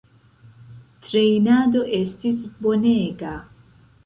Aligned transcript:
Trejnado 1.09 1.83
estis 1.99 2.43
bonega. 2.65 3.37